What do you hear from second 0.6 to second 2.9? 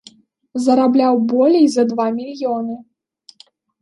Зарабляў болей за два мільёны.